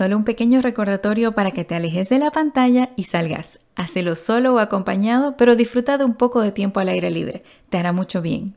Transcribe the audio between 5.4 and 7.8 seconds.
disfruta de un poco de tiempo al aire libre. Te